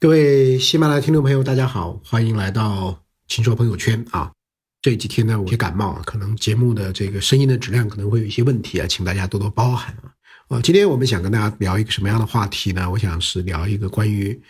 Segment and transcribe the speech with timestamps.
[0.00, 2.98] 各位喜马拉雅听众朋友，大家好，欢迎来到
[3.28, 4.32] 秦说朋友圈啊。
[4.80, 10.08] 这几天呢，我有感冒，可能节目的这个声音的质量可能会有一些问题啊，请大家多多包涵啊。
[10.48, 12.90] 啊，今天我们想跟大家聊一个什么样的话题呢？
[12.90, 14.40] 我想是聊一个关于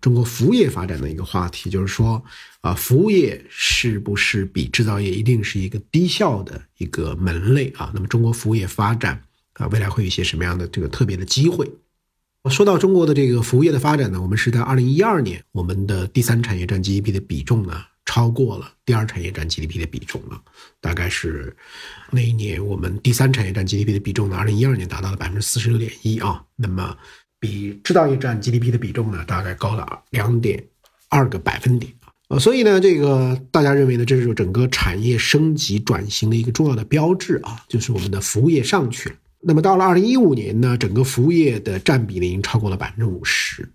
[0.00, 2.20] 中国服务业发展的一个话题，就是说
[2.62, 7.92] 啊，服务业是不是比制造业一定是一个低效的一个门类啊？
[7.94, 11.70] 那么中国服务业发展啊，未来会有一些什么样的这个特别的机会？
[12.48, 20.40] 说到中国的这个服务业的发展呢，我们是在二零一二年，我们的第三产业占 GDP 的比重呢超过了第二产业占 GDP 的比重了，
[20.80, 21.54] 大概是
[22.10, 26.96] 那一年我们第三产业占 GDP 的比重呢，二零一二年达到了百分之四十六点一啊，那么
[27.40, 30.62] 比制造业占 GDP 的比重呢，大概高了两点
[31.08, 31.92] 二个百分点
[32.28, 39.16] 啊，所以呢，这个大家认为呢，这是整个产业升级转型的一个重要的标志啊，就是我们的服务业上去了。
[39.48, 43.68] 那么到了二零一五年呢，整个服务业的占比呢已经超过了百分之五十，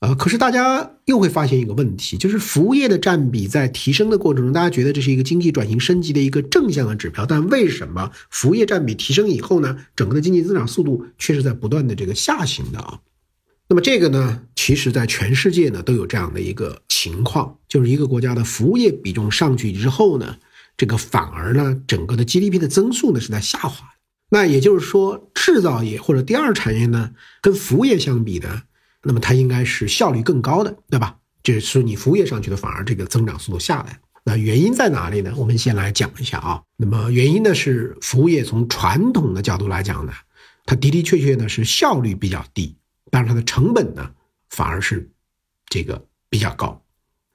[0.00, 13.00] 呃，可是大家又会发现一个问题，就是服务业的占比在提升的过程中，大家觉得这是一个经济转型升级的一个正向的指标，但为什么服务业占比提升以后呢，整个的经济增长速度却是在不断的这个下行的啊？
[13.68, 20.36] 那么这个呢，其实在全世界呢都有这样的一个情况，就是一个国家的服务业比重上去之后呢，
[20.76, 23.95] 这个反而呢，整个的 GDP 的增速呢是在下滑。
[24.28, 28.64] 那也就是说，制造业或者第二产业呢，跟服务业相比呢，
[29.04, 31.16] 那么它应该是效率更高的，对吧？
[31.44, 34.00] 就是你服务业上去的，反而这个增长速度下来。
[34.24, 35.32] 那原因在哪里呢？
[35.36, 36.60] 我们先来讲一下啊。
[36.76, 40.12] 那么原因呢是服务业从传统的角度来讲呢，
[40.64, 42.76] 它的的确确呢是效率比较低，
[43.12, 44.10] 但是它的成本呢
[44.50, 45.08] 反而是
[45.68, 46.82] 这个比较高。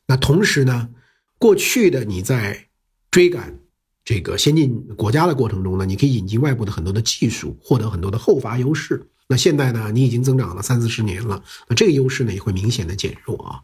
[0.06, 0.90] 那同时呢，
[1.38, 2.68] 过去的你在
[3.10, 3.61] 追赶。
[4.04, 9.08] 这个先进国家的过程中呢，你可以引进外部的很多的技术，获得很多的后发优势。
[9.28, 13.62] 那现在呢，你已经增长了三四十年了，那这个优势呢也会明显的减弱啊。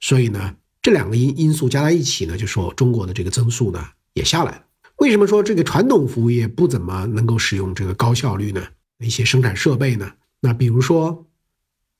[0.00, 4.62] 所以呢，这两个因因素加在一起呢，就说中国的这个增速呢也下来了。
[4.96, 8.66] 为什么说这个传统服务业不怎么能够使用这个高效率呢？
[8.98, 10.10] 一些生产设备呢？
[10.40, 11.26] 那比如说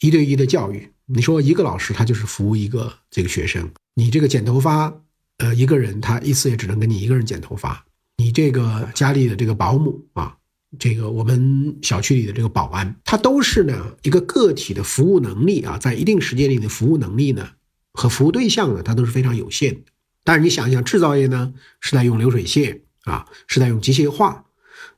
[0.01, 5.03] 一对一的教育，你说一个老师他就是服务一个这个学生，你这个剪头发。
[5.39, 7.85] 呃，一个人他一次也只能给你一个人剪头发。
[8.17, 10.37] 你这个家里的这个保姆啊，
[10.79, 17.51] 这个我们小区里的这个保安，他都是呢一个个体的服务能力啊，在一定时间里的服务能力呢
[17.93, 19.91] 和服务对象呢，它都是非常有限的。
[20.25, 24.45] 但是你想一想，制造业呢是在用流水线啊，是在用机械化，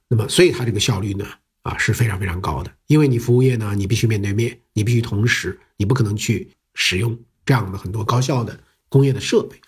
[0.08, 1.26] 那么所以它这个效率呢
[1.62, 2.72] 啊是非常非常高的。
[2.86, 9.60] 因为你服务业呢，你必须面对面，你必须同时，你不可能去使用这样的很多高效的工业的设备。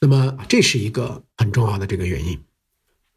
[0.00, 2.38] 那么这是一个很重要的这个原因。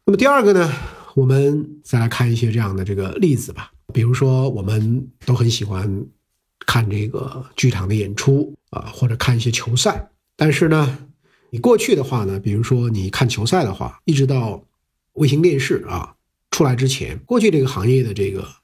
[0.04, 0.72] 那么第二个呢，
[1.14, 3.72] 我们再来看一些这样的这个例子吧。
[3.92, 6.06] 比如说，我们都很喜欢
[6.66, 10.10] 看这个剧场的演出啊，或者看一些球赛。
[10.36, 10.98] 但是呢，
[11.50, 14.64] 你过去的话呢，比如说你看球赛的话，一直到
[15.14, 16.14] 卫星电视啊
[16.50, 18.57] 出来之前，过去这个行业的这个。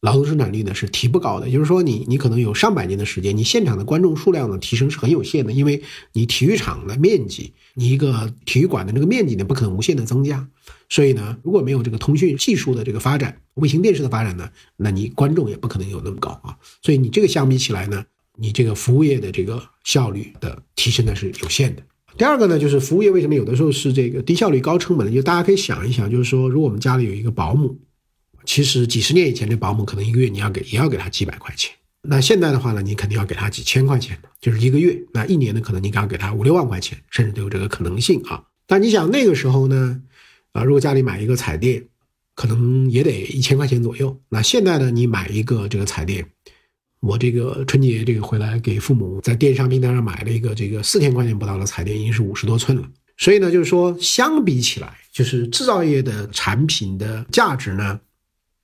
[0.00, 5.82] 劳动生产率呢是提不高的，也就是说，你你可能有上百年的时间，你现场的观众数量呢提升是很有限的，因为
[6.14, 10.48] 你体育场的面积，你一个体育馆的这个面积呢不可能无限的增加，
[10.88, 18.02] 所以呢，如果没有这个通讯技术的这个发展，卫星电视的发展呢，那你观众也不可能有那么高啊，所以你这个相比起来呢，
[18.36, 21.82] 你这个服务业的这个效率的提升呢是有限的。
[22.16, 25.12] 第二个呢，就是服务业为什么有的时候是这个低效率高成本呢？
[25.12, 27.76] 就大家可以想一想，就是说，如果我们家里有一个保姆。
[28.44, 31.72] 其实几十年以前，这保姆可能一个月你要给也要给他几百块钱。
[32.02, 34.98] 那现在的话呢，你肯定要给他几千块钱，就是一个月。
[35.12, 38.42] 那一年呢，可能你要给他五六万块钱，甚至都有这个可能性啊。
[38.66, 40.00] 但你想那个时候呢，
[40.52, 41.84] 啊，如果家里买一个彩电，
[42.34, 44.18] 可能也得一千块钱左右。
[44.30, 46.26] 那现在呢，你买一个这个彩电，
[47.00, 52.88] 我这个春节这个回来给父母在电商平台上买了一个这个四千块钱不到的彩电，已经是五十多寸了。
[53.18, 58.00] 所以呢，就是说相比起来，就是制造业的产品的价值呢。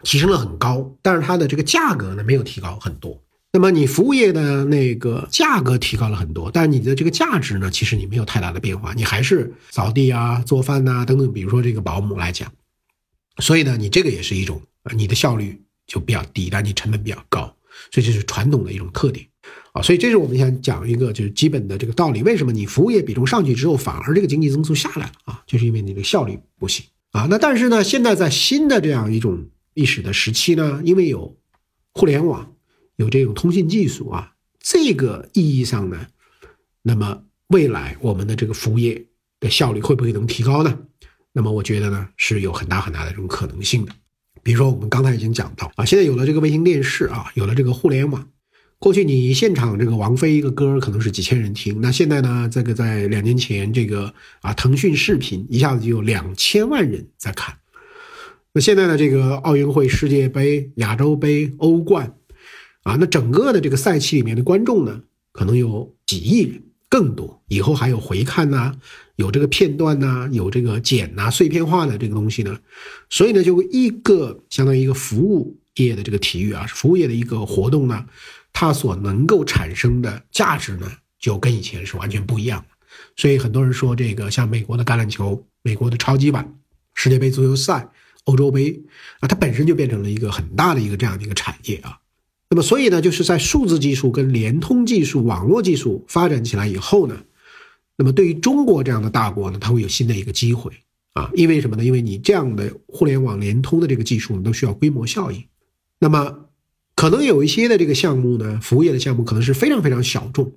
[0.02, 3.22] 提升了很高，但是它的这个价格呢没有提高很多。
[3.52, 11.32] 那么你服务业的那个价格提高了很多，但是你的这个价值呢，其实你没有太大的变化，你还是扫地啊、做饭呐等等。
[11.32, 12.52] 比如说这个保姆来讲，
[13.38, 14.60] 所以呢，你这个也是一种，
[14.94, 17.44] 你的效率就比较低，但你成本比较高，
[17.90, 19.26] 所以这是传统的一种特点
[19.72, 19.80] 啊。
[19.80, 25.42] 所以这是我们想讲一个就是基本的这个道理：为什么你服务业比重上去之后，反而这个经济增速下来了啊？
[25.46, 27.26] 就是因为你的效率不行啊。
[27.30, 31.36] 那但是呢，现在在新的这样一种历史的时期呢，因为有
[31.92, 32.50] 互联网，
[32.96, 36.06] 有这种通信技术啊，这个意义上呢，
[36.80, 39.04] 那么未来我们的这个服务业
[39.38, 40.78] 的效率会不会能提高呢？
[41.30, 43.92] 那么我觉得呢，是有很大很大的这种可能性的。
[44.42, 48.26] 比如说我们刚才已经讲到啊，现在有了这个卫星电视啊，有了这个互联网，
[48.78, 57.54] 过去你现场这个王菲一个歌可能是几千人听，那现在呢，这个在两年前这个啊腾讯视频一下子就有两千万人在看。
[58.56, 62.16] 那现在呢，这个奥运会、世界杯、亚洲杯、欧冠，
[62.84, 67.42] 啊，那整个的这个赛期里面的观众呢，可能有几亿人更多。
[67.48, 68.72] 以后还有回看呐，
[69.16, 72.58] 有这个片段呐，有这个剪呐、碎片化的这个东西呢，
[73.10, 78.06] 所以呢，就一个相当于一个服务业的这个体育啊，服务业的一个活动呢。
[78.54, 82.68] 它所能够产生的价值呢，就跟以前是完全不一样的。
[83.16, 86.54] 所以很多人说，这个像美国的橄榄球、美国的超级碗、
[86.94, 87.86] 世界杯足球赛、
[88.26, 88.80] 欧洲杯
[89.18, 91.98] 啊，它本身就变成了一个很大的一个这样的一个产业啊。
[92.50, 97.16] 那么，所以呢，就是在数字技术跟联通技术、网络技术发展起来以后呢，
[97.96, 100.70] 那么对于中国这样的大国呢，它会有新的一个机会
[101.14, 101.30] 啊。
[101.34, 101.84] 因为什么呢？
[101.84, 105.42] 因为你这样的互联网联通的这个技术呢，都需要规模效应。
[105.98, 106.42] 那么。
[106.98, 110.50] 可能有一些的这个项目呢，服务业的项目可能是非常非常小众，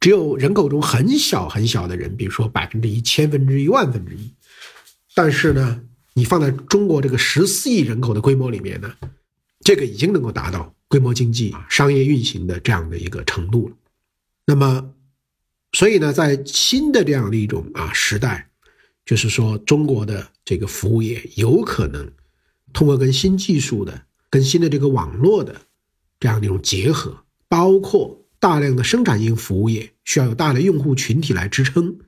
[0.00, 4.28] 只有人口中很小很小的人，比如说百分之一、千分之一、万分之一。
[5.14, 5.80] 但是呢，
[6.18, 8.92] 你放在中国这个十四亿人口的规模里面呢，
[9.60, 13.76] 这个已经能够达到规模经济、商业运行的这样的一个程度了。
[14.44, 14.92] 那么，
[15.70, 18.50] 所以呢，在新的这样的一种啊时代，
[19.06, 22.10] 就是说中国的这个服务业有可能
[22.72, 25.62] 通过跟新技术的、跟新的这个网络的。
[26.20, 27.16] 这样的一种结合，
[27.48, 32.00] 包括大量的生产性服务业需要有大的用户群体来支撑。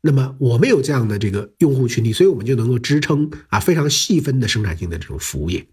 [0.00, 5.66] 那么我们有这样的这个用户群体，所以我们就能够支撑啊非常细分的生产性的这种服务业。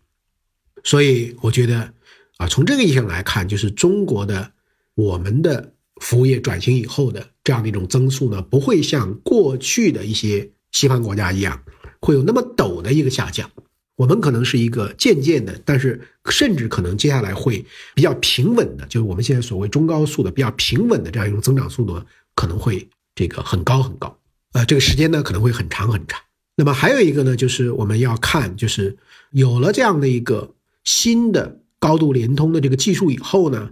[0.83, 1.93] 所以我觉得
[2.37, 4.51] 啊，从这个意义上来看，就是中国的
[4.95, 11.63] 我们的服务业转型以后的这样的一种增速呢，不会像过去的一些西方国家一样，
[11.99, 13.49] 会有那么陡的一个下降。
[13.95, 17.65] 我们可能是一个渐渐的，但是甚至可能接下来会
[17.95, 21.99] 比较平稳的，就是我们现在所谓中高速的比较平稳的这样一种增长速度，
[22.35, 24.15] 可能会这个很高很高，
[24.57, 26.19] 呃，这个时间呢可能会很长很长。
[26.55, 28.97] 那么还有一个呢，就是我们要看，就是
[29.29, 33.69] 有了这样的一个新的高度联通的这个技术以后呢，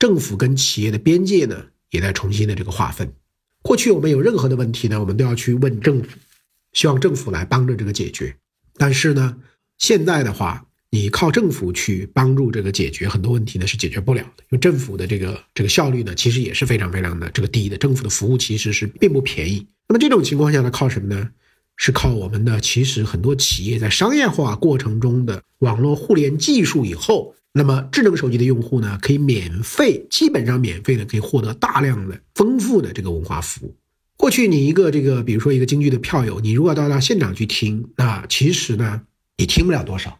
[0.00, 3.12] 政府跟企业的边界呢也在重新的这个划分。
[3.62, 6.08] 过去我们有任何的问题呢，我们都要去问政府，
[6.72, 8.36] 希望政府来帮着这个解决，
[8.76, 9.36] 但是呢。
[9.78, 14.42] 现在的话，你靠政府去帮助这个解决很多问题呢，是解决不了的。
[14.44, 17.76] 因为政府的这个这个效率呢，其实也是非常非常的这个低的。
[17.76, 19.66] 政府的服务其实是并不便宜。
[19.88, 21.30] 那么这种情况下呢，靠什么呢？
[21.76, 33.76] 是靠我们的其实很多企业在商业化过程中的网络互联技术以后，那么智能手机的用户呢，可以免费，基本上免费的可以获得大量的丰富的这个文化服务。
[34.16, 39.02] 过去你一个这个，比如说一个京剧的票友，你如果到到现场去听，那其实呢。
[39.38, 40.18] 你听不了多少，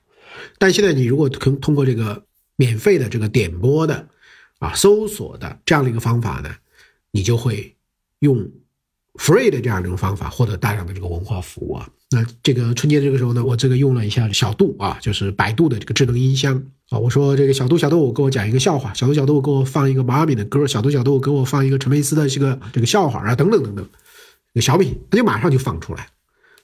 [0.59, 2.27] 但现在你如果通通过这个
[2.57, 4.11] 免费的这个点播的，
[4.59, 6.55] 啊搜索的这样的一个方法呢，
[7.13, 7.75] 你就会
[8.19, 8.47] 用
[9.19, 11.89] free 的这样一种方法获得大量的这个文化服务啊。
[12.11, 16.99] 那这个春节这个时候呢，我这个用了一下小度啊，就是百度的这个智能音箱啊。
[16.99, 23.87] 我说这个小度小度，我给我讲一个笑话，小度小度给我放一个毛阿敏的歌，小度小度给我放一个陈佩斯的这个这个笑话啊，等等等等，
[24.63, 26.09] 小品它就马上就放出来，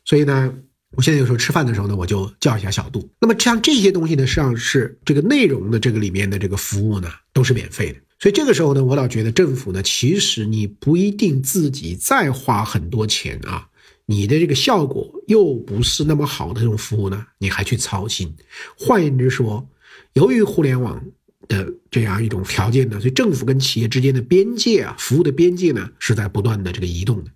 [0.05, 0.53] 所以呢。
[0.95, 3.09] 我现在有时候吃饭的时候呢，我就叫一下小度。
[3.19, 7.99] 那么像这些东西呢，实际上是这个内容的这个里面的这个服务呢，都是免费的。
[8.23, 13.67] 所以这个时候呢，我倒觉得政府呢，其实你不一定自己再花很多钱啊，
[14.07, 18.33] 你的这个效果又不是那么好的这种服务呢，你还去操心。
[18.79, 19.69] 换言之说，
[20.13, 21.05] 由于互联网
[21.49, 27.31] 的这样一种条件呢，所以政府跟企业之间的边界啊，服务的边界呢，是在不断的这个移动的。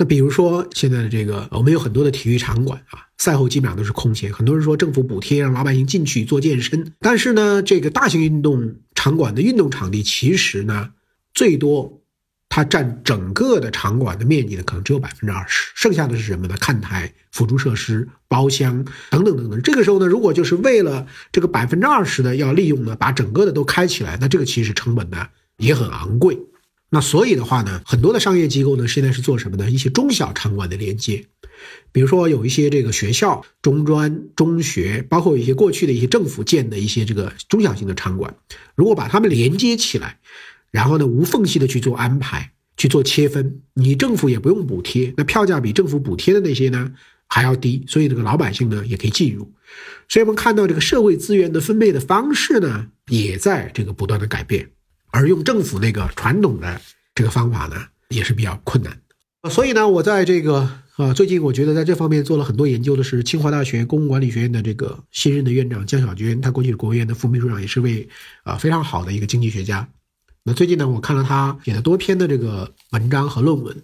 [0.00, 4.32] 那比如说现在的这个，我们有很多的体育场馆啊，赛后基本上都是空闲。
[4.32, 10.88] 很多人说政府补贴让老百姓进去做健身，但是呢，这个大型运动场馆的运动场地其实呢，
[11.34, 12.00] 最多
[12.48, 16.56] 它占整个的场馆的面积呢，可能只有百分之二十，剩下的是什么呢？
[16.58, 19.60] 看台、辅助设施、包厢等等等等。
[19.60, 25.26] 这个时候呢，如果就是为了这个百分之二十的要利用呢，把整个的都开起来，那这个其实成本呢
[25.58, 26.38] 也很昂贵。
[26.92, 29.70] 那所以的话呢，很多的商业机构呢，现在是做什么呢？
[29.70, 31.24] 一些中小场馆的连接，
[31.92, 38.34] 比如说有一些这个学校、中专、中学，包括一些过去的一些政府建的一些这个中小型的场馆，
[38.74, 40.18] 如果把它们连接起来，
[40.72, 46.92] 然后呢无缝隙的去做安排、去做切分，你政府也不用补贴，那票价比政府补贴的那些呢
[47.28, 49.52] 还要低，所以这个老百姓呢也可以进入。
[50.08, 54.68] 所以我们看到这个社会资源的分配的方式呢，也在这个不断的改变。
[55.10, 56.80] 而用政府那个传统的
[57.14, 57.76] 这个方法呢，
[58.08, 58.96] 也是比较困难。
[59.50, 68.08] 所以呢，我在这个啊，最近我觉得在这方面做了很多研究的是清华大学公共管理学院的这个新任的院长江小娟，她过去是国务院的副秘书长，也是位
[68.42, 69.88] 啊非常好的一个经济学家。
[70.42, 73.82] 那最近呢，我看了他写的多篇的这个文章和论文，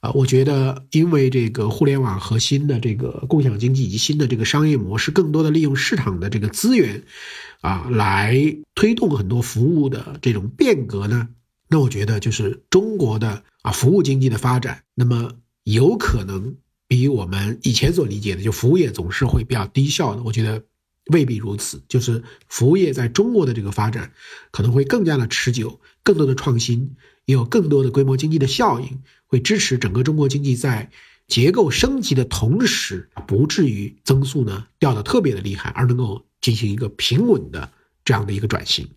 [0.00, 7.02] 啊，我觉得因为这个互联网核心的这个共享经济以及新的这个商业模式，更多的利用市场的这个资源，
[7.60, 11.28] 啊，来推动很多服务的这种变革呢。
[11.68, 15.32] 那我觉得就是中国的啊服务经济的发展，那么
[15.64, 16.54] 有可能
[16.86, 20.62] 比我们以前所理解的就服务业总是会比较低效的，我觉得
[21.06, 21.82] 未必如此。
[21.88, 24.12] 就是服务业在中国的这个发展
[24.52, 26.94] 可能会更加的持久，更多的创新，
[27.24, 30.92] 也有更多的规模经济的效应，会支持整个中国经济在
[31.26, 37.72] 结构升级的同时，不至于增速呢掉的特别的厉害，而能够进行一个平稳的
[38.04, 38.88] 这样的一个转型。